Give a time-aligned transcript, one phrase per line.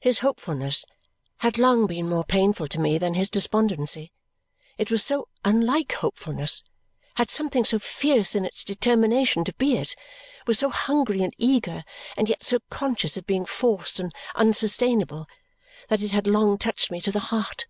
[0.00, 0.86] His hopefulness
[1.40, 4.10] had long been more painful to me than his despondency;
[4.78, 6.64] it was so unlike hopefulness,
[7.16, 9.94] had something so fierce in its determination to be it,
[10.46, 11.84] was so hungry and eager,
[12.16, 15.26] and yet so conscious of being forced and unsustainable
[15.88, 17.66] that it had long touched me to the heart.